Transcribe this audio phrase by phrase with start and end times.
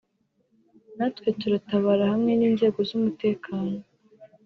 [0.97, 3.75] natwe turatabara hamwe n’inzego z’umutekano